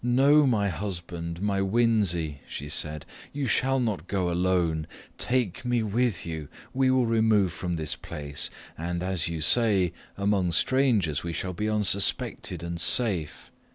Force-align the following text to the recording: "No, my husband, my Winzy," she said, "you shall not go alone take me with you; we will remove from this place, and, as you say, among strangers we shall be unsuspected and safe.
"No, 0.03 0.47
my 0.47 0.67
husband, 0.69 1.43
my 1.43 1.59
Winzy," 1.61 2.39
she 2.47 2.67
said, 2.69 3.05
"you 3.31 3.45
shall 3.45 3.79
not 3.79 4.07
go 4.07 4.31
alone 4.31 4.87
take 5.19 5.63
me 5.63 5.83
with 5.83 6.25
you; 6.25 6.47
we 6.73 6.89
will 6.89 7.05
remove 7.05 7.53
from 7.53 7.75
this 7.75 7.95
place, 7.95 8.49
and, 8.75 9.03
as 9.03 9.27
you 9.27 9.41
say, 9.41 9.93
among 10.17 10.53
strangers 10.53 11.23
we 11.23 11.33
shall 11.33 11.53
be 11.53 11.69
unsuspected 11.69 12.63
and 12.63 12.81
safe. 12.81 13.51